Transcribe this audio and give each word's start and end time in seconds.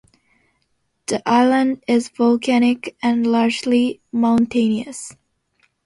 The 1.05 1.21
island 1.29 1.83
is 1.87 2.09
volcanic 2.09 2.97
and 3.03 3.27
largely 3.27 4.01
mountainous. 4.11 5.15